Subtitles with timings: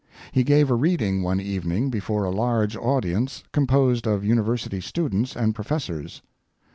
[0.31, 5.53] He gave a reading one evening before a large audience composed of university students and
[5.53, 6.23] professors.